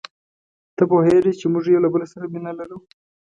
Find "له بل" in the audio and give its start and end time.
1.85-2.03